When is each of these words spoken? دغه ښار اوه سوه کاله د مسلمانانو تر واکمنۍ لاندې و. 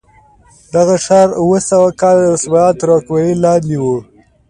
دغه 0.73 0.95
ښار 1.05 1.27
اوه 1.41 1.59
سوه 1.69 1.89
کاله 2.01 2.21
د 2.23 2.27
مسلمانانو 2.35 2.79
تر 2.79 2.87
واکمنۍ 2.91 3.33
لاندې 3.45 3.75
و. 3.79 3.85